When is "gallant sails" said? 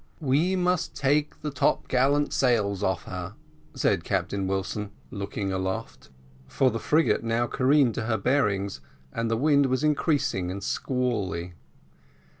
1.87-2.81